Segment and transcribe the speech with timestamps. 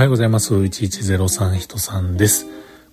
[0.00, 0.54] おはようございます。
[0.54, 2.46] 1103人さんです。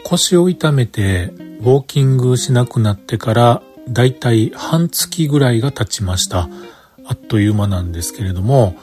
[0.04, 6.49] 腰を痛めてウォーキングしなくなってからだいたい半月ぐらいが経ちました。
[7.05, 8.75] あっという間なんですけれども、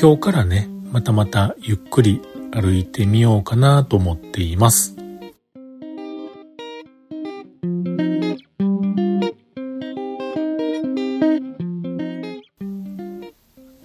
[0.00, 4.94] 今日からね、またまたゆっくり歩いてみようかなと思っています。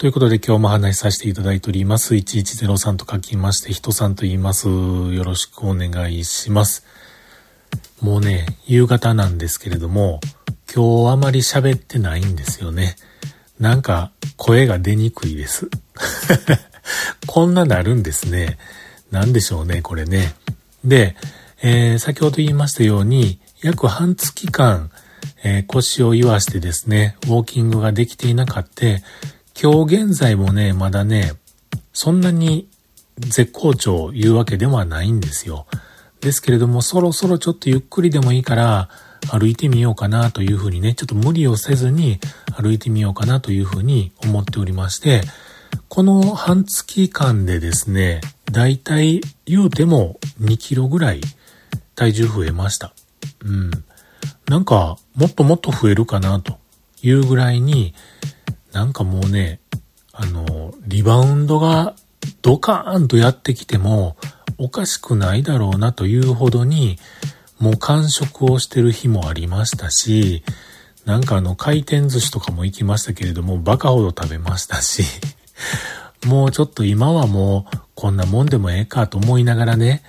[0.01, 2.15] ということで今日も話しさせていただいております。
[2.15, 4.67] 1103と書きまして、人さんと言います。
[4.67, 6.87] よろしくお願いします。
[8.01, 10.19] もうね、夕方なんですけれども、
[10.75, 12.95] 今日あまり喋ってないんですよね。
[13.59, 15.69] なんか声が出にくいです。
[17.27, 18.57] こんななるんですね。
[19.11, 20.33] なんでしょうね、これね。
[20.83, 21.15] で、
[21.61, 24.89] えー、先ほど言いましたように、約半月間、
[25.43, 28.85] えー、腰を言わしてですね、ウォーキングができていなかった、
[29.59, 31.33] 今日現在もね、まだね、
[31.93, 32.67] そんなに
[33.17, 35.67] 絶好調言うわけではないんですよ。
[36.19, 38.89] ですけれども、そろそろちょっとゆっくりでもいいから
[39.29, 42.19] 歩いてみようかなというふうにね、ちょっと無理をせずに
[42.55, 45.21] 歩いてみようかなというふうに思っておりまして、
[45.89, 48.21] この半月間でですね、
[48.51, 51.21] だいたい言うても2キロぐらい
[51.95, 52.93] 体重増えました。
[53.43, 53.71] うん。
[54.47, 56.57] なんか、もっともっと増えるかなと
[57.01, 57.93] いうぐらいに、
[58.71, 59.59] なんかもうね、
[60.13, 61.95] あの、リバウンドが
[62.41, 64.17] ドカーンとやってきても
[64.57, 66.97] おかしくないだろうなというほどに、
[67.59, 70.43] もう完食をしてる日もありましたし、
[71.05, 75.03] なんかあの回転寿司とかも行きましたけれども、バカほど食べましたし、
[76.25, 80.03] もうちょっと今はもうこんなもんでもええかと思いながらね、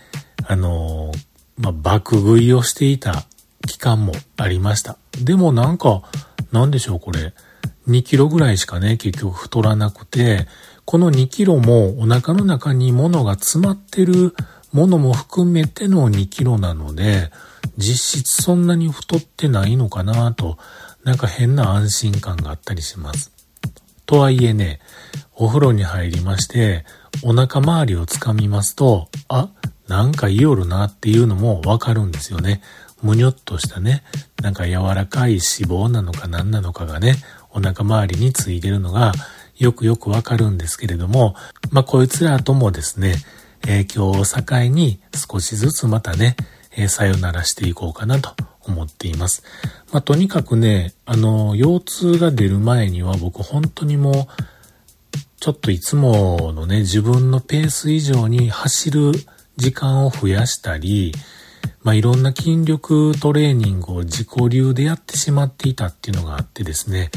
[0.46, 1.12] あの
[1.56, 3.24] まあ、爆食いをしていた
[3.66, 4.96] 期間もありました。
[5.18, 6.02] でもなんか、
[6.50, 7.32] なんでしょうこれ。
[7.88, 10.46] 2キロぐらいしかね、結局太らなくて、
[10.84, 14.34] この2キロもお腹の中に物が詰まってる
[14.72, 17.30] ものも含めての2キロなので、
[17.76, 20.58] 実質そんなに太ってないのかなと、
[21.04, 23.32] なんか変な安心感があったりします。
[24.06, 24.80] とはいえね、
[25.34, 26.84] お風呂に入りまして、
[27.22, 29.48] お腹周りをつかみますと、あ、
[29.88, 32.62] なんかいよるなっていうのもわかるんですよね。
[33.02, 34.04] むにょっとしたね、
[34.40, 37.16] なんか柔らかい脂肪なのか何なのかがね、
[37.52, 39.12] お腹周りについてるのが
[39.56, 41.34] よくよくわかるんですけれども、
[41.70, 43.16] まあ、こいつらともですね、
[43.66, 46.36] え、今日を境に少しずつまたね、
[46.76, 48.34] え、さよならしていこうかなと
[48.66, 49.42] 思っています。
[49.92, 54.14] まあ、とにかくね、あの、腰痛が出る前には僕本当にもう、
[55.38, 59.12] ちょっといつものね、自分のペース以上に走る
[59.56, 61.12] 時間を増やしたり、
[61.82, 67.10] まあ、いろんな筋力トレーニングを自己流でやってしまっていたっていうのがあってですね、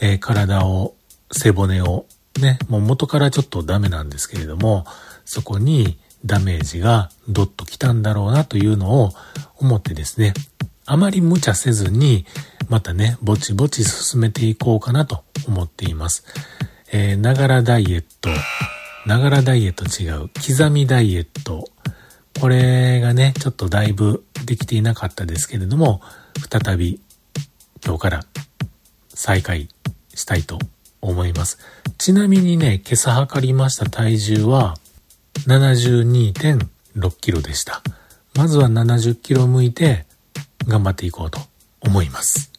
[0.00, 0.94] えー、体を、
[1.32, 2.06] 背骨を、
[2.40, 4.84] ね、もう元からちょっとダメなんですけれども、
[5.24, 9.10] そこにダメージがドッと来たんだろうなというのを
[9.56, 10.34] 思ってですね、
[10.86, 12.26] あまり無茶せずに、
[12.68, 16.24] またね、ぼちぼち進めていこうかなと思っています。
[16.92, 18.30] えー、ながらダイエット、
[19.06, 21.68] ながらダイエット違う、刻みダイエット、
[22.40, 26.00] これがね、ちょっとだいぶできていなかったですけれども、
[26.50, 27.00] 再び
[27.84, 28.24] 今日から
[29.08, 29.68] 再開
[30.14, 30.58] したいと
[31.00, 31.58] 思います。
[31.98, 34.76] ちなみにね、今朝測りました体重は
[35.46, 37.82] 72.6キロでした。
[38.34, 40.06] まずは70キロ向いて
[40.66, 41.40] 頑張っていこうと
[41.80, 42.50] 思います。